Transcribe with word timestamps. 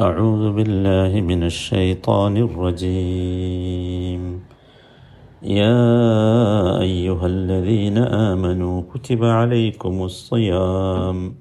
أعوذ 0.00 0.52
بالله 0.52 1.20
من 1.20 1.42
الشيطان 1.42 2.36
الرجيم 2.36 4.22
يا 5.42 5.82
أيها 6.80 7.26
الذين 7.26 7.98
آمنوا 7.98 8.82
كتب 8.94 9.24
عليكم 9.24 10.02
الصيام 10.02 11.34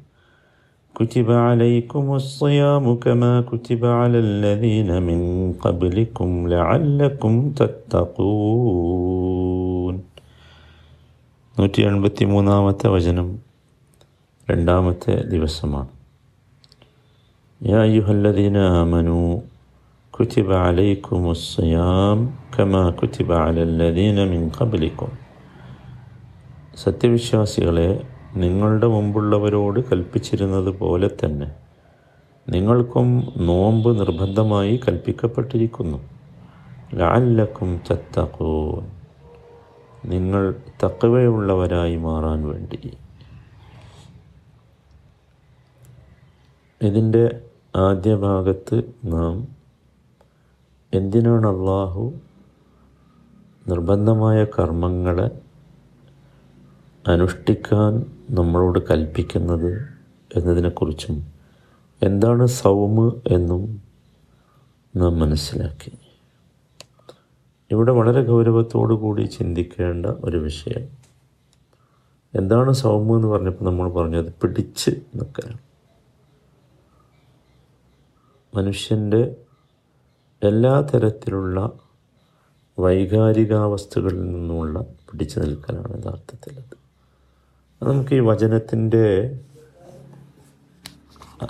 كتب 0.96 1.32
عليكم 1.32 2.16
الصيام 2.16 2.96
كما 2.96 3.42
كتب 3.42 3.86
على 3.86 4.20
الذين 4.20 4.90
من 5.04 5.20
قبلكم 5.54 6.30
لعلكم 6.48 7.34
تتقون 7.52 9.16
നൂറ്റി 11.60 11.82
എൺപത്തി 11.82 12.24
മൂന്നാമത്തെ 12.26 12.88
വചനം 12.88 13.28
രണ്ടാമത്തെ 14.52 15.14
ദിവസമാണ് 15.24 15.92
يا 17.62 17.82
أيها 17.84 18.12
الذين 18.12 18.58
آمنوا 18.82 19.30
كتب 20.14 20.48
عليكم 20.58 21.22
الصيام 21.32 22.18
كما 22.54 22.84
كتب 22.92 23.30
على 23.44 23.62
الذين 23.64 24.18
من 24.34 24.42
قبلكم 24.52 25.10
സത്യവിശ്വാസികളെ 26.84 27.90
നിങ്ങളുടെ 28.38 28.88
മുമ്പുള്ളവരോട് 28.88 29.80
കൽപ്പിച്ചിരുന്നത് 29.82 30.70
പോലെ 30.78 31.08
തന്നെ 31.22 31.48
നിങ്ങൾക്കും 32.48 33.08
നോമ്പ് 33.48 33.90
നിർബന്ധമായി 34.00 34.76
കൽപ്പിക്കപ്പെട്ടിരിക്കുന്നു 34.78 36.00
ലാല്ലക്കും 36.94 37.72
ചത്തക്കൂൻ 37.88 38.86
നിങ്ങൾ 40.06 40.44
തക്കവയുള്ളവരായി 40.84 41.98
മാറാൻ 41.98 42.42
വേണ്ടി 42.48 42.82
ഇതിൻ്റെ 46.82 47.24
ആദ്യ 47.77 48.15
ഭാഗത്ത് 48.15 48.83
നാം 49.05 49.49
എന്തിനാണ് 50.95 51.47
അള്ളാഹു 51.47 52.13
നിർബന്ധമായ 53.69 54.45
കർമ്മങ്ങളെ 54.45 55.41
അനുഷ്ഠിക്കാൻ 57.09 58.17
നമ്മളോട് 58.31 58.79
കൽപ്പിക്കുന്നത് 58.79 59.89
എന്നതിനെക്കുറിച്ചും 60.37 61.33
എന്താണ് 62.03 62.47
സൗമ് 62.47 63.13
എന്നും 63.27 63.83
നാം 64.97 65.19
മനസ്സിലാക്കി. 65.19 65.93
ഇവിടെ 67.71 67.93
വളരെ 67.93 68.25
ഗൗരവത്തോടു 68.25 68.95
കൂടി 68.95 69.23
ചിന്തിക്കേണ്ട 69.23 70.07
ഒരു 70.07 70.37
വിഷയം. 70.37 70.89
എന്താണ് 72.35 72.73
സൗമ് 72.73 73.17
എന്ന് 73.17 73.29
പറഞ്ഞപ്പോൾ 73.29 73.65
നമ്മൾ 73.65 73.93
പറഞ്ഞത് 73.93 74.33
പിടിച്ച് 74.33 74.91
നിൽക്കലാണ്. 74.91 75.72
മനുഷ്യന്റെ 78.55 79.37
എല്ലാ 80.43 80.81
തരത്തിലുള്ള 80.81 81.73
വൈകാരികാവസ്ഥകളിൽ 82.79 84.33
നിന്നുമുള്ള 84.33 84.81
പിടിച്ചു 84.81 85.41
നിൽക്കലാണ് 85.41 86.03
യഥാർത്ഥത്തിൽ 86.03 86.59
അത്. 86.59 86.77
നമുക്ക് 87.85 88.15
ഈ 88.15 88.19
വചനത്തിന്റെ 88.19 89.39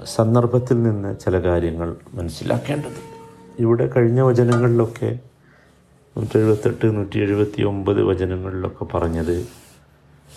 സന്ദർഭത്തിൽ 0.05 0.83
നിന്ന് 0.83 1.19
ചില 1.19 1.39
കാര്യങ്ങൾ 1.39 1.97
മനസ്സിലാക്കേണ്ടതുണ്ട് 2.15 3.13
ഇവിടെ 3.63 3.91
കഴിഞ്ഞ 3.97 4.21
വചനങ്ങളിലൊക്കെ 4.21 5.19
നൂറ്റി 6.17 6.39
എഴുപത്തെട്ട് 6.39 6.97
നൂറ്റി 6.97 7.19
എഴുപത്തി 7.19 7.63
ഒമ്പത് 7.63 8.03
വചനങ്ങളിലൊക്കെ 8.03 8.85
പറഞ്ഞത് 8.85 9.47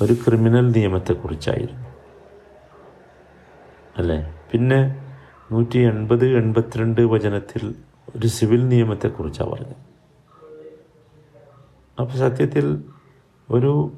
ഒരു 0.01 0.13
ക്രിമിനൽ 0.13 0.71
നിയമത്തെക്കുറിച്ചായിരുന്നു. 0.71 1.85
അല്ലേ? 3.97 4.39
പിന്നെ 4.51 5.04
നൂറ്റി 5.51 5.77
എൺപത് 5.77 6.25
എൺപത്തിരണ്ട് 6.37 7.01
വചനത്തിൽ 7.01 7.75
ഒരു 8.15 8.27
സിവിൽ 8.27 8.67
നിയമത്തെക്കുറിച്ചാണ് 8.67 9.49
പറഞ്ഞത്. 9.49 9.75
അപ്പോൾ 11.99 12.17
സത്യത്തിൽ 12.17 12.83
ഒരു 13.51 13.91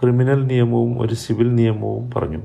ക്രിമിനൽ 0.00 0.46
നിയമവും 0.46 1.00
ഒരു 1.00 1.14
സിവിൽ 1.14 1.54
നിയമവും 1.54 2.10
പറഞ്ഞു. 2.10 2.42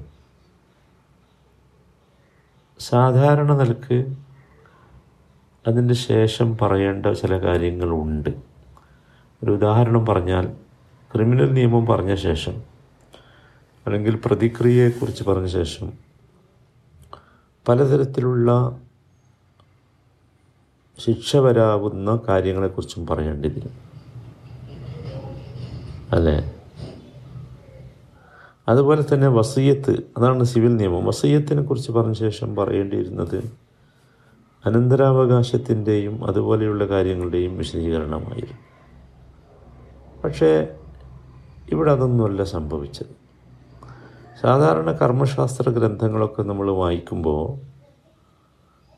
സാധാരണ 2.80 3.54
നിലയ്ക്ക് 3.54 4.16
അതിന്റെ 5.68 5.94
ശേഷം 5.94 6.58
പറയേണ്ട 6.62 7.06
ചില 7.06 7.38
കാര്യങ്ങളുണ്ട്. 7.38 8.30
ഒരു 9.44 9.52
ഉദാഹരണം 9.52 10.06
പറഞ്ഞാൽ 10.06 10.48
ക്രിമിനൽ 11.12 11.54
നിയമം 11.54 11.86
പറഞ്ഞ 11.86 12.16
ശേഷം 12.16 12.62
അല്ലെങ്കിൽ 13.86 14.22
പ്രതിക്രിയയെക്കുറിച്ച് 14.26 15.24
പറഞ്ഞ 15.24 15.48
ശേഷം 15.48 16.09
പലതരത്തിലുള്ള 17.70 18.80
ശിക്ഷ 21.00 21.36
വരാവുന്ന 21.36 22.20
കാര്യങ്ങളെക്കുറിച്ചും 22.28 23.08
പറയേണ്ടിയിരുന്നു 23.08 23.74
അല്ലേ? 26.12 26.54
അതുപോലെ 28.68 29.04
തന്നെ 29.14 29.28
വസീയത്ത് 29.28 30.04
അതാണ് 30.18 30.44
സിവിൽ 30.44 30.76
നിയമം. 30.76 31.06
വസീയത്തിനെ 31.06 31.62
കുറിച്ച് 31.62 31.92
പറഞ്ഞ 31.92 32.14
ശേഷം 32.14 32.56
പറയേണ്ടിയിരുന്നത് 32.56 33.52
അനന്തരാവകാശത്തിന്റെയും 34.66 36.26
അതുപോലെയുള്ള 36.26 36.86
കാര്യങ്ങളുടെയും 36.86 37.58
വിശദീകരണമായിരുന്നു. 37.58 38.58
പക്ഷേ 40.24 40.76
ഇവിടെ 41.70 41.92
അതൊന്നുമല്ല 41.92 42.44
സംഭവിച്ചത്. 42.44 43.29
സാധാരണ 44.42 44.92
കർമ്മശാസ്ത്ര 44.92 45.70
ഗ്രന്ഥങ്ങളൊക്കെ 45.70 46.42
നമ്മൾ 46.42 46.72
വായിക്കുമ്പോൾ 46.72 47.42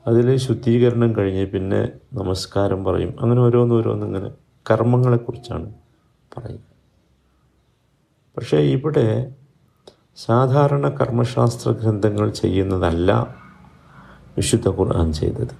അതിൽ 0.07 0.37
ശുദ്ധീകരണം 0.37 1.15
കഴിഞ്ഞ് 1.17 1.47
പിന്നെ 1.47 1.89
നമസ്കാരം 2.13 2.83
പറയും. 2.83 3.15
അങ്ങനെ 3.21 3.41
ഓരോന്നോരോന്നിങ്ങനെ 3.41 4.29
കർമ്മങ്ങളെക്കുറിച്ചാണ് 4.71 5.73
പറയുക 6.31 6.59
പക്ഷേ 8.35 8.57
ഇവിടെ 8.57 9.33
സാധാരണ 10.17 10.89
കർമ്മശാസ്ത്ര 10.89 11.71
ഗ്രന്ഥങ്ങൾ 11.71 12.29
ചെയ്യുന്നതല്ല 12.29 13.11
വിശുദ്ധ 14.37 14.69
ഖുർആൻ 14.69 15.13
ചെയ്തത്. 15.13 15.55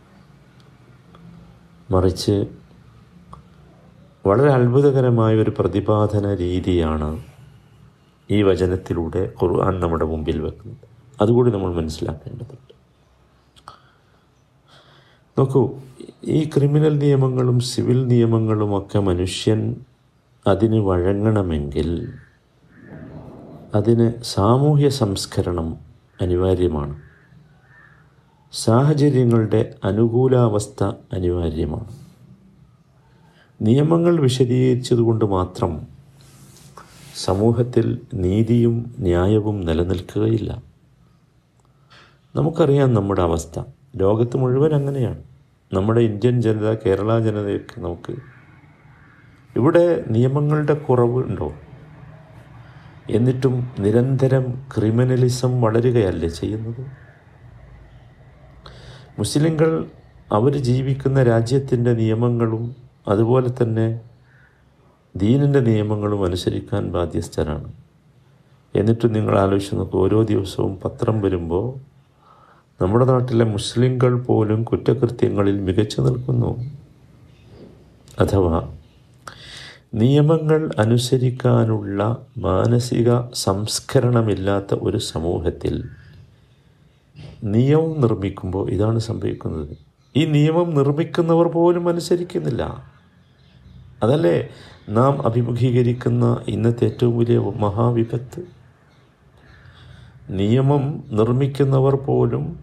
മറിച്ച് 1.91 2.47
വളരെ 4.25 4.50
അത്ഭുതകരമായ 4.53 5.36
ഒരു 5.36 5.53
പ്രതിപാദന 5.59 6.34
രീതിയാണ് 6.34 7.09
ഈ 8.31 8.44
വചനത്തിലൂടെ 8.44 9.34
ഖുർആൻ 9.44 9.80
നമ്മുടെ 9.80 10.06
മുമ്പിൽ 10.06 10.42
വെക്കുന്നത് 10.42 10.78
അതുകൂടി 11.22 11.52
നമ്മൾ 11.52 11.74
മനസ്സിലാക്കേണ്ടതുണ്ട്. 11.74 12.74
നോക്കൂ 15.40 15.80
ഈ 16.24 16.44
ക്രിമിനൽ 16.44 16.97
നിയമങ്ങളും 16.97 17.59
സിവിൽ 17.59 18.08
നിയമങ്ങളുമൊക്കെ 18.08 19.00
മനുഷ്യൻ 19.00 19.75
അതിന് 20.47 20.75
വഴങ്ങണമെങ്കിൽ 20.75 22.14
അതിന് 23.75 24.24
സാമൂഹ്യ 24.24 24.90
സംസ്കരണം 24.90 25.78
അനിവാര്യമാണ്. 26.22 27.02
സാഹചര്യങ്ങളുടെ 28.52 29.75
അനുകൂലാവസ്ഥ 29.84 30.84
അനിവാര്യമാണ്. 31.14 31.94
നിയമങ്ങൾ 33.62 34.20
വിശദീകരിച്ചതുകൊണ്ട് 34.20 35.25
മാത്രം 35.25 36.01
സമൂഹത്തിൽ 37.16 38.02
നീതിയും 38.14 38.96
ന്യായവും 39.00 39.62
നിലനിൽക്കുകയില്ല. 39.62 40.64
നമുക്കറിയാം 42.36 42.94
നമ്മുടെ 42.94 43.22
അവസ്ഥ. 43.22 43.60
ലോകത്ത് 43.96 44.38
മുഴുവൻ 44.38 44.74
അങ്ങനെയാണ്. 44.74 45.24
നമ്മുടെ 45.74 46.02
ഇന്ത്യൻ 46.02 46.42
ജനത 46.42 46.78
കേരള 46.86 47.20
ജനതയൊക്കെ 47.20 47.82
നമുക്ക് 47.82 48.16
ഇവിടെ 49.56 50.06
നിയമങ്ങളുടെ 50.10 50.74
കുറവ് 50.74 51.24
ഉണ്ടോ? 51.24 51.54
എന്നിട്ടും 53.10 53.72
നിരന്തരം 53.80 54.66
ക്രിമിനലിസം 54.78 55.62
വളരുകയല്ലേ 55.62 56.30
ചെയ്യുന്നത്? 56.30 56.86
മുസ്ലിങ്ങൾ 59.20 59.86
അവർ 60.32 60.58
ജീവിക്കുന്ന 60.58 61.24
രാജ്യത്തിന്റെ 61.24 61.94
നിയമങ്ങളും 61.94 62.76
അതുപോലെ 63.08 63.64
തന്നെ 63.64 64.02
ദീനിന്റെ 65.16 65.59
നിയമങ്ങളും 65.59 66.25
അനുസരിക്കാൻ 66.25 66.91
ബാധ്യസ്ഥരാണ്. 66.91 67.73
എന്നിട്ടും 68.75 69.13
നിങ്ങൾ 69.13 69.40
ആലോചിച്ച് 69.40 69.75
നോക്കുക 69.75 69.99
ഓരോ 69.99 70.23
ദിവസവും 70.23 70.79
പത്രം 70.85 71.22
വരുമ്പോൾ 71.22 71.91
നമ്മുടെ 72.84 73.05
നാട്ടിലെ 73.05 73.46
മുസ്ലിങ്ങൾ 73.46 74.22
പോലും 74.22 74.63
കുറ്റകൃത്യങ്ങളിൽ 74.63 75.59
മികച്ചു 75.59 76.02
നിൽക്കുന്നു. 76.02 76.63
അഥവാ 78.19 78.78
നിയമങ്ങൾ 79.93 80.72
അനുസരിക്കാനുള്ള 80.79 82.17
മാനസിക 82.37 83.34
സംസ്കരണമില്ലാത്ത 83.34 84.75
ഒരു 84.75 84.97
സമൂഹത്തിൽ 84.97 85.84
നിയമം 87.43 88.02
നിർമ്മിക്കുമ്പോൾ 88.02 88.69
ഇതാണ് 88.69 88.99
സംഭവിക്കുന്നത്. 88.99 89.78
ഈ 90.16 90.25
നിയമം 90.25 90.75
നിർമ്മിക്കുന്നവർ 90.75 91.47
പോലും 91.47 91.90
അനുസരിക്കുന്നില്ല. 91.90 92.91
അതല്ലേ? 94.03 94.50
നാം 94.90 95.26
അഭിമുഖീകരിക്കുന്ന 95.26 96.44
ഇന്നത്തെ 96.48 96.86
ഏറ്റവും 96.86 97.18
വലിയ 97.18 97.38
മഹാവിപത്ത്. 97.38 98.42
നിയമം 100.30 101.03
നിർമ്മിക്കുന്നവർ 101.12 101.96
പോലും 101.96 102.59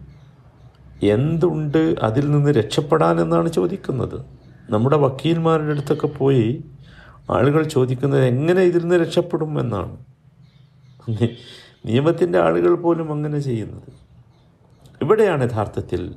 എന്തുണ്ട് 1.03 1.95
അതിൽ 2.03 2.31
നിന്ന് 2.31 2.51
രക്ഷപ്പെടാനെന്നാണ് 2.51 3.49
ചോദിക്കുന്നത്. 3.49 4.25
നമ്മുടെ 4.71 4.97
വക്കീൽമാരുടെ 4.97 5.69
അടുത്തൊക്കെ 5.69 6.07
പോയി 6.07 6.65
ആളുകൾ 7.31 7.63
ചോദിക്കുന്നത് 7.63 8.25
എങ്ങനെ 8.25 8.63
ഇതിൽ 8.63 8.79
നിന്ന് 8.79 8.95
രക്ഷപ്പെടും 8.95 9.61
എന്നാണ്. 9.61 9.97
നിയമത്തിന്റെ 11.87 12.39
ആളുകൾ 12.39 12.75
പോലും 12.75 13.13
അങ്ങനെ 13.13 13.39
ചെയ്യുന്നത്. 13.39 13.89
ഇവിടെയാണ് 15.03 15.51
യഥാർത്ഥത്തിൽ 15.51 16.15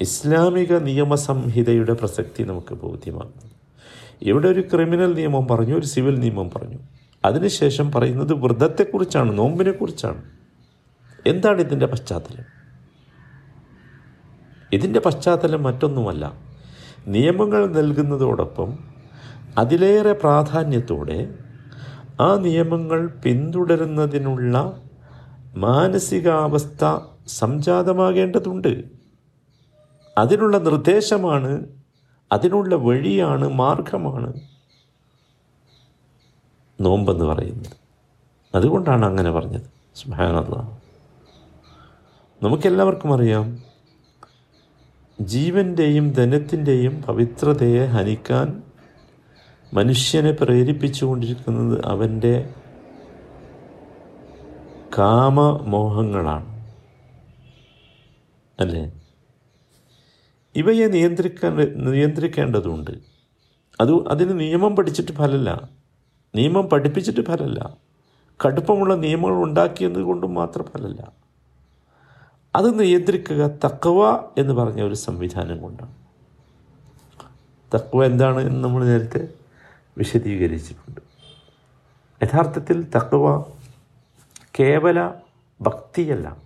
ഇസ്ലാമിക 0.00 0.78
നിയമസംഹിതയുടെ 0.78 1.92
പ്രസക്തി 1.92 2.42
നമുക്ക് 2.42 2.74
ബോധ്യമാകുന്നത്. 2.74 3.55
ഇവിടെ 4.22 4.48
ഒരു 4.48 4.60
ക്രിമിനൽ 4.60 5.14
നിയമം 5.14 5.46
പറഞ്ഞു 5.46 5.78
ഒരു 5.78 5.86
സിവിൽ 5.86 6.20
നിയമം 6.20 6.50
പറഞ്ഞു. 6.50 6.78
അതിനുശേഷം 7.24 7.92
പറയുന്നത് 7.92 8.32
വ്രതത്തെക്കുറിച്ചാണ് 8.32 9.38
നോമ്പിനെക്കുറിച്ചാണ്. 9.38 10.22
എന്താണ് 11.26 11.60
ഇതിന്റെ 11.60 11.86
പശ്ചാത്തലം? 11.86 12.44
ഇതിന്റെ 14.72 15.00
പശ്ചാത്തലം 15.00 15.62
മറ്റൊന്നുമല്ല. 15.62 16.34
നിയമങ്ങൾ 17.06 17.66
നൽകുന്നതോടൊപ്പം 17.66 18.78
അതിലേറെ 19.58 20.12
പ്രാധാന്യത്തോടെ 20.12 21.34
ആ 22.20 22.34
നിയമങ്ങൾ 22.34 23.06
പിന്തുടരുന്നതിനുള്ള 23.06 24.82
മാനസികാവസ്ഥ 25.56 26.98
സംജാതമാകേണ്ടതുണ്ട്. 27.26 28.84
അതിനുള്ള 30.18 30.58
നിർദ്ദേശമാണ് 30.58 31.75
അതിനുള്ള 32.32 32.74
വഴിയാണ് 32.74 33.48
മാർഗമാണ് 33.48 34.40
നോമ്പെന്ന് 36.80 37.24
പറയുന്നത്. 37.24 37.72
അതുകൊണ്ടാണ് 38.54 39.04
അങ്ങനെ 39.04 39.30
പറഞ്ഞത്. 39.30 39.62
സുബാനല്ല 39.96 40.86
നമുക്കെല്ലാവർക്കും 42.42 43.14
അറിയാം 43.14 43.62
ജീവന്റെയും 45.20 46.12
ധനത്തിന്റെയും 46.12 47.02
പവിത്രതയെ 47.02 47.86
ഹനിക്കാൻ 47.86 48.62
മനുഷ്യനെ 49.74 50.30
പ്രേരിപ്പിച്ചുകൊണ്ടിരിക്കുന്നത് 50.30 51.84
അവന്റെ 51.84 52.54
കാമമോഹങ്ങളാണ്. 54.98 56.64
അല്ലേ? 58.60 59.05
ഇവയെ 60.56 60.86
നിയന്ത്രിക്കാൻ 60.86 61.56
നിയന്ത്രിക്കേണ്ടതുണ്ട്. 61.90 62.90
അത് 63.80 64.08
അതിന് 64.08 64.40
നിയമം 64.40 64.76
പഠിച്ചിട്ട് 64.76 65.12
ഫലമല്ല 65.12 65.68
നിയമം 66.34 66.66
പഠിപ്പിച്ചിട്ട് 66.66 67.20
ഫലമല്ല 67.20 67.76
കടുപ്പമുള്ള 68.46 68.94
നിയമങ്ങൾ 68.94 69.42
ഉണ്ടാക്കിയത് 69.42 70.00
കൊണ്ടും 70.00 70.34
മാത്രം 70.34 70.64
ഫലമല്ല 70.64 71.12
അത് 72.56 72.80
നിയന്ത്രിക്കുക 72.80 73.46
തക്കവ 73.64 74.16
എന്ന് 74.38 74.54
പറഞ്ഞ 74.54 74.82
ഒരു 74.82 74.94
സംവിധാനം 74.94 75.62
കൊണ്ടാണ്. 75.62 75.94
തക്വ 77.74 78.04
എന്താണ് 78.04 78.40
എന്ന് 78.40 78.64
നമ്മൾ 78.64 78.84
നേരത്തെ 78.84 79.28
വിശദീകരിച്ചിട്ടുണ്ട്. 79.98 81.00
യഥാർത്ഥത്തിൽ 82.22 82.90
തക്വ 82.96 83.42
കേവല 84.60 85.12
ഭക്തിയല്ല. 85.60 86.36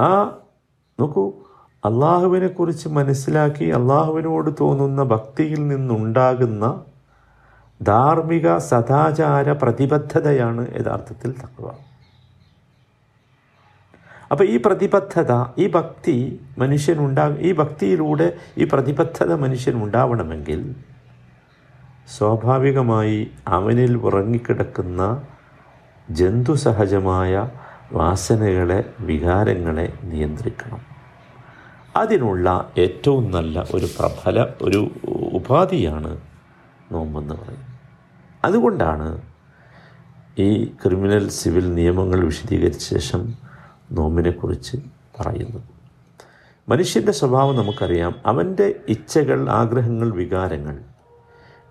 ആ 0.00 0.38
നോക്കൂ 1.00 1.32
അള്ളാഹുവിനെക്കുറിച്ച് 1.84 2.88
മനസ്സിലാക്കി 2.88 3.64
അള്ളാഹുവിനോട് 3.64 4.50
തോന്നുന്ന 4.60 5.02
ഭക്തിയിൽ 5.02 5.68
നിന്നുണ്ടാകുന്ന 5.68 6.82
ധാർമ്മിക 7.82 8.56
സദാചാര 8.58 9.52
പ്രതിബദ്ധതയാണ് 9.52 10.66
യഥാർത്ഥത്തിൽ 10.80 11.30
തക്വ. 11.32 11.70
അപ്പോൾ 14.30 14.44
ഈ 14.44 14.56
പ്രതിബദ്ധത 14.66 15.32
ഈ 15.58 15.70
ഭക്തി 15.70 16.40
മനുഷ്യനുണ്ടാ 16.58 17.36
ഈ 17.40 17.52
ഭക്തിയിലൂടെ 17.52 18.32
ഈ 18.58 18.64
പ്രതിബദ്ധത 18.64 19.32
മനുഷ്യൻ 19.32 19.84
ഉണ്ടാവണമെങ്കിൽ 19.84 20.74
സ്വാഭാവികമായി 22.18 23.30
അവനിൽ 23.48 23.96
ഉറങ്ങിക്കിടക്കുന്ന 23.96 25.22
ജന്തുസഹജമായ 26.10 27.48
വാസനകളെ 27.92 28.84
വികാരങ്ങളെ 29.00 29.92
നിയന്ത്രിക്കണം. 30.02 30.89
അതിനുള്ള 31.96 32.72
ഏറ്റവും 32.78 33.30
നല്ല 33.30 33.64
ഒരു 33.74 33.86
പ്രബല 33.98 34.46
ഒരു 34.62 34.90
ഉപാധിയാണ് 35.32 36.20
നോമ്പെന്ന് 36.92 37.34
പറയുന്നത്. 37.34 37.66
അതുകൊണ്ടാണ് 38.44 39.22
ഈ 40.38 40.64
ക്രിമിനൽ 40.64 41.28
സിവിൽ 41.28 41.74
നിയമങ്ങൾ 41.74 42.24
വിശദീകരിച്ച 42.24 42.94
ശേഷം 42.94 43.34
നോമ്പിനെക്കുറിച്ച് 43.92 44.76
പറയുന്നത്. 45.20 45.62
മനുഷ്യന്റെ 46.68 47.12
സ്വഭാവം 47.12 47.56
നമുക്കറിയാം. 47.56 48.14
അവന്റെ 48.26 48.80
ഇച്ഛകൾ 48.88 49.50
ആഗ്രഹങ്ങൾ 49.50 50.10
വികാരങ്ങൾ 50.10 50.80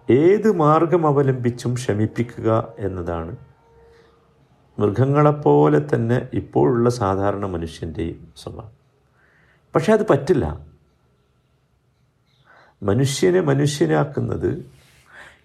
ഏത് 0.09 0.51
മാർഗം 0.55 1.07
അവലംബിച്ചും 1.07 1.73
ക്ഷമിപ്പിക്കുക 1.73 2.67
എന്നതാണ്. 2.79 3.35
മൃഗങ്ങളെപ്പോലെ 4.79 5.87
തന്നെ 5.93 6.27
ഇപ്പോഴുള്ള 6.33 6.89
സാധാരണ 6.89 7.45
മനുഷ്യന്റെയും 7.45 8.33
സ്വഭാവം. 8.37 8.78
പക്ഷെ 9.75 9.93
അത് 9.93 10.07
പറ്റില്ല. 10.09 10.65
മനുഷ്യനെ 12.83 13.41
മനുഷ്യനാക്കുന്നത് 13.41 14.71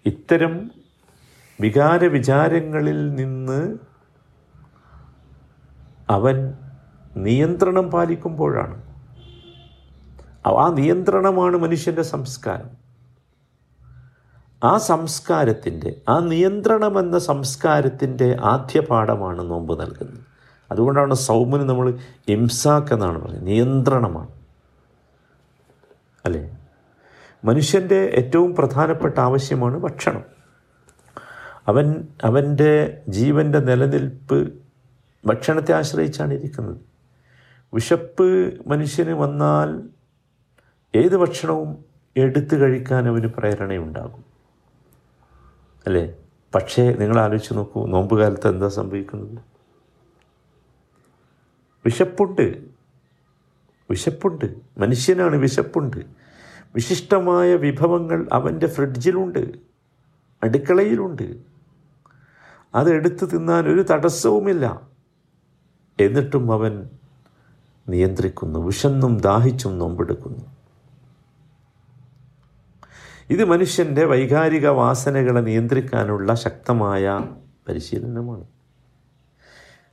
ഇത്തരം 0.05 0.71
വികാര 1.61 2.05
വിചാരങ്ങളിൽ 2.05 3.13
നിന്ന് 3.15 3.77
അവൻ 6.09 6.53
നിയന്ത്രണം 7.17 7.91
പാലിക്കുമ്പോഴാണ്. 7.91 8.85
ആ 10.47 10.71
നിയന്ത്രണമാണ് 10.73 11.57
മനുഷ്യന്റെ 11.57 12.01
സംസ്കാരം. 12.01 12.85
ആ 14.63 14.77
സംസ്കാരത്തിന്റെ 14.77 16.01
ആ 16.09 16.19
നിയന്ത്രണമെന്ന 16.19 17.19
സംസ്കാരത്തിന്റെ 17.19 18.37
ആദ്യ 18.43 18.79
പാഠമാണ് 18.79 19.49
നോമ്പ് 19.49 19.81
നൽകുന്നത്. 19.81 20.34
അതുകൊണ്ടാണ് 20.71 21.13
സൗമിന് 21.13 21.69
നമ്മൾ 21.69 21.97
ഇംസാക്ക് 22.27 22.93
എന്നാണ് 22.93 23.21
പറയുന്നത് 23.21 23.47
നിയന്ത്രണമാണ്. 23.47 24.27
അല്ലേ? 26.25 26.57
മനുഷ്യന്റെ 27.45 27.95
ഏറ്റവും 27.95 28.55
പ്രധാനപ്പെട്ട 28.55 29.19
ആവശ്യമാണ് 29.19 29.77
ഭക്ഷണം. 29.77 30.23
അവൻ 31.67 32.07
അവന്റെ 32.23 33.01
ജീവന്റെ 33.09 33.59
നിലനിൽപ്പ് 33.59 34.53
ഭക്ഷണത്തെ 35.25 35.73
ആശ്രയിച്ചാണ് 35.73 36.33
ഇരിക്കുന്നത്. 36.33 36.77
വിശപ്പ് 37.73 38.53
മനുഷ്യന് 38.67 39.11
വന്നാൽ 39.11 39.81
ഏത് 40.95 41.17
ഭക്ഷണവും 41.17 41.85
എടുത്തു 42.17 42.55
കഴിക്കാൻ 42.55 43.07
അവന് 43.07 43.27
പ്രേരണയുണ്ടാകും. 43.27 44.25
അല്ലേ? 45.87 46.13
പക്ഷേ 46.55 46.93
നിങ്ങൾ 46.93 47.19
ആലോചിച്ച് 47.19 47.53
നോക്കൂ 47.53 47.87
നോമ്പ് 47.87 48.19
കാലത്ത് 48.19 48.47
എന്താ 48.47 48.67
സംഭവിക്കുന്നത്? 48.67 49.54
വിശപ്പുണ്ട്. 51.85 52.65
വിശപ്പുണ്ട്. 53.91 54.55
മനുഷ്യനാണ് 54.77 55.35
വിശപ്പുണ്ട്. 55.35 55.97
വിശിഷ്ടമായ 56.75 57.55
വിഭവങ്ങൾ 57.55 58.27
അവന്റെ 58.33 58.67
ഫ്രിഡ്ജിലുണ്ട്. 58.67 59.39
അടുക്കളയിലുണ്ട്. 60.43 61.37
അത് 62.75 62.93
എടുത്തു 62.93 63.25
തിന്നാൻ 63.25 63.67
ഒരു 63.67 63.85
തടസ്സവുമില്ല. 63.91 64.81
എന്നിട്ടും 65.99 66.51
അവൻ 66.51 66.89
നിയന്ത്രിക്കുന്നു. 67.89 68.59
വിശന്നും 68.59 69.17
ദാഹിച്ചും 69.17 69.79
നോമ്പെടുക്കുന്നു. 69.79 70.45
ഇത് 73.29 73.45
മനുഷ്യന്റെ 73.45 74.05
വൈകാരിക 74.05 74.67
വാസനകളെ 74.67 75.41
നിയന്ത്രിക്കാനുള്ള 75.41 76.33
ശക്തമായ 76.33 77.19
പരിശീലനമാണ്. 77.67 78.54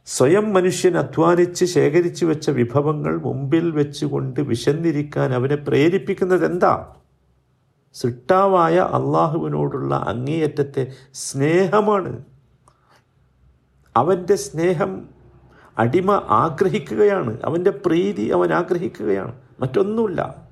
സ്വയം 0.07 0.53
മനുഷ്യൻ 0.53 0.99
അധ്വാനിച്ച് 0.99 1.65
ശേഖരിച്ചു 1.65 2.27
വെച്ച 2.27 2.51
വിഭവങ്ങൾ 2.51 3.17
മുമ്പിൽ 3.17 3.71
വെച്ചുകൊണ്ട് 3.71 4.41
വിശന്നിരിക്കാൻ 4.41 5.35
അവനെ 5.35 5.57
പ്രേരിപ്പിക്കുന്നത് 5.57 6.47
എന്താ? 6.47 6.95
സൃഷ്ടാവായ 7.95 8.77
അള്ളാഹുവിനോടുള്ള 8.77 10.05
അങ്ങേയറ്റത്തെ 10.09 10.93
സ്നേഹമാണ്. 11.15 12.25
അവന്റെ 13.97 14.35
സ്നേഹം 14.35 15.09
അടിമ 15.79 16.11
ആഗ്രഹിക്കുകയാണ്. 16.29 17.39
അവന്റെ 17.45 17.71
പ്രീതി 17.71 18.29
അവൻ 18.29 18.53
ആഗ്രഹിക്കുകയാണ്. 18.53 19.35
മറ്റൊന്നുമില്ല. 19.61 20.49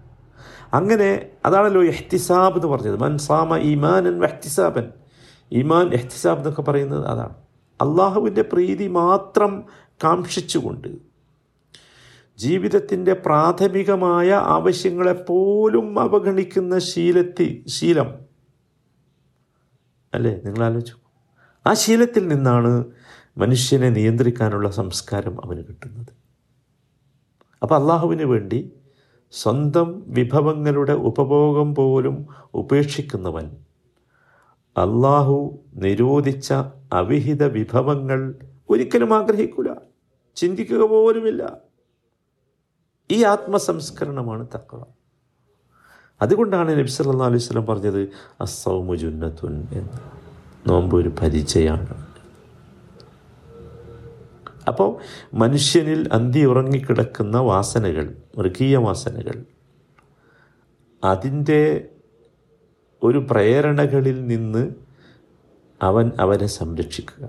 അങ്ങനെ 0.74 1.26
അതാണല്ലോ 1.44 1.84
എഹ്തിസാബ് 1.84 2.54
എന്ന് 2.54 2.66
പറഞ്ഞത്. 2.66 2.96
മൻസാമ 2.96 3.56
ഈമാനൻ 3.56 4.24
എഹ്തിസാബൻ 4.24 4.90
ഈമാൻ 5.52 5.94
എഹ്തിസാബ് 5.94 6.38
എന്നൊക്കെ 6.38 6.62
പറയുന്നത് 6.62 7.06
അതാണ്. 7.06 7.34
അള്ളാഹുവിന്റെ 7.80 8.42
പ്രീതി 8.42 8.86
മാത്രം 8.86 9.64
കാക്ഷിച്ചുകൊണ്ട് 10.04 10.88
ജീവിതത്തിന്റെ 12.38 13.12
പ്രാഥമികമായ 13.12 14.30
ആവശ്യങ്ങളെപ്പോലും 14.32 16.00
അവഗണിക്കുന്ന 16.00 16.78
ശീലത്തി 16.78 17.64
ശീലം. 17.68 18.14
അല്ലേ? 20.14 20.40
നിങ്ങൾ 20.44 20.64
ആലോചിച്ചു. 20.64 20.94
ആ 21.66 21.72
ശീലത്തിൽ 21.72 22.28
നിന്നാണ് 22.28 22.84
മനുഷ്യനെ 23.38 23.88
നിയന്ത്രിക്കാനുള്ള 23.88 24.70
സംസ്കാരം 24.70 25.44
അവന് 25.44 25.64
കിട്ടുന്നത്. 25.64 26.12
അപ്പോൾ 27.62 27.80
അള്ളാഹുവിന് 27.80 28.22
വേണ്ടി 28.22 28.72
സ്വന്തം 29.30 30.04
വിഭവങ്ങളുടെ 30.06 30.92
ഉപഭോഗം 30.92 31.74
പോലും 31.74 32.26
ഉപേക്ഷിക്കുന്നവൻ 32.54 33.56
അള്ളാഹു 34.76 35.58
നിരോധിച്ച 35.74 36.52
അവിഹിത 36.92 37.44
വിഭവങ്ങൾ 37.44 38.34
ഒരിക്കലും 38.70 39.14
ആഗ്രഹിക്കൂല. 39.14 39.74
ചിന്തിക്കുക 40.36 40.88
പോലുമില്ല. 40.88 41.56
ഈ 43.10 43.24
ആത്മസംസ്കരണമാണ് 43.24 44.46
തക്കവ 44.46 44.82
അതുകൊണ്ടാണ് 46.22 46.78
നബി 46.78 46.86
സല്ലല്ലാഹു 46.86 47.30
അലൈഹി 47.30 47.42
സ്വലം 47.42 47.66
പറഞ്ഞത് 47.66 48.96
ജുന്നത്തുൻ 48.96 49.68
എന്ന്. 49.72 49.98
നോമ്പ് 50.68 50.96
ഒരു 50.96 51.08
പരിചയമാണ്. 51.08 52.10
അപ്പോൾ 54.68 55.00
മനുഷ്യനിൽ 55.34 56.08
അന്തി 56.12 56.44
ഉറങ്ങിക്കിടക്കുന്ന 56.44 57.38
വാസനകൾ 57.38 58.14
മൃഗീയ 58.38 58.76
വാസനകൾ 58.76 59.44
അതിന്റെ 61.04 61.88
ഒരു 63.02 63.26
പ്രേരണകളിൽ 63.30 64.26
നിന്ന് 64.26 64.70
അവൻ 65.82 66.12
അവനെ 66.20 66.46
സംരക്ഷിക്കുക. 66.46 67.28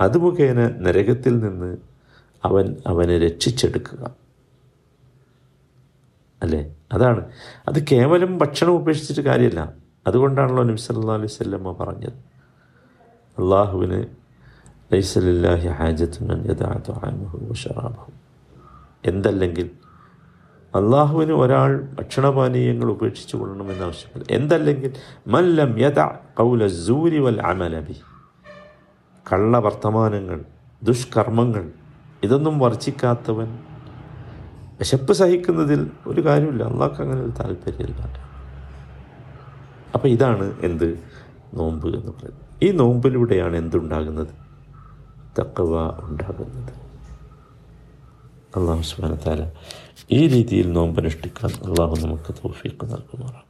അത് 0.00 0.18
മുഖേന 0.18 0.68
നരകത്തിൽ 0.68 1.38
നിന്ന് 1.38 1.76
അവൻ 2.44 2.76
അവനെ 2.86 3.18
രക്ഷിച്ചെടുക്കുക. 3.18 4.16
അല്ലേ? 6.42 6.76
അതാണ്. 6.92 7.32
അത് 7.68 7.86
കേവലം 7.92 8.38
ഭക്ഷണം 8.38 8.70
ഉപേക്ഷിച്ചിട്ട് 8.70 9.20
കാര്യമല്ല. 9.20 9.74
അതുകൊണ്ടാണല്ലോ 10.06 10.62
നബി 10.62 10.76
സല്ലാ 10.76 11.14
അലൈഹി 11.14 11.26
സ്വല്ലമ്മ 11.26 11.72
പറഞ്ഞത്. 11.72 12.12
അള്ളാഹുവിന് 13.38 14.04
ലൈസലില്ലാഹി 14.92 15.68
അൻ 15.68 16.50
യദഅ 16.50 16.78
തുആമഹു 16.88 18.12
എന്തല്ലെങ്കിൽ 19.04 19.70
അള്ളാഹുവിന് 20.74 21.32
ഒരാൾ 21.32 21.88
ഭക്ഷണപാനീയങ്ങൾ 21.98 22.90
ഉപേക്ഷിച്ചു 22.90 23.36
കൊള്ളണമെന്ന് 23.36 23.84
ആവശ്യമില്ല 23.84 24.34
എന്തല്ലെങ്കിൽ 24.34 24.92
മല്ലം 25.26 25.80
യഥ 25.80 26.00
കൗല 26.38 26.66
സൂരി 26.66 27.18
വൽ 27.18 27.40
അമലബി 27.42 27.96
കള്ള 29.32 29.58
വർത്തമാനങ്ങൾ 29.58 30.44
ദുഷ്കർമ്മങ്ങൾ 30.82 31.70
ഇതൊന്നും 32.22 32.58
വർജിക്കാത്തവൻ 32.58 33.58
വിശപ്പ് 34.78 35.12
സഹിക്കുന്നതിൽ 35.12 35.90
ഒരു 36.06 36.20
കാര്യമില്ല. 36.26 36.62
അള്ളാഹ്ക്ക് 36.62 37.02
അങ്ങനെ 37.02 37.20
ഒരു 37.20 37.30
താല്പര്യമില്ല. 37.30 38.02
അപ്പോൾ 39.94 40.08
ഇതാണ് 40.08 40.54
എന്ത് 40.60 41.00
നോമ്പ് 41.54 41.86
എന്ന് 41.86 42.12
പറയുന്നത്. 42.12 42.64
ഈ 42.64 42.70
നോമ്പിലൂടെയാണ് 42.70 43.56
എന്തുണ്ടാകുന്നത്? 43.56 44.28
തക്കവ 45.40 45.88
ഉണ്ടാകുന്നത്. 46.02 46.72
അള്ളാഹു 48.56 48.82
സുബാന 48.82 49.14
താല 49.14 49.50
ഈ 50.12 50.20
രീതിയിൽ 50.26 50.72
നോമ്പനുഷ്ഠിക്കാൻ 50.72 51.50
അള്ളാഹു 51.66 51.94
നമുക്ക് 52.04 52.30
തോഫീക്ക് 52.40 52.84
നൽകുമാറാണ്. 52.92 53.49